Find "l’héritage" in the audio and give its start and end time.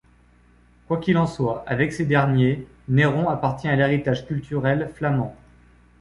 3.75-4.25